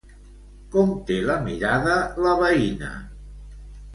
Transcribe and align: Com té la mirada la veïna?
Com 0.75 0.93
té 1.09 1.17
la 1.25 1.35
mirada 1.49 1.97
la 2.23 2.33
veïna? 2.41 2.89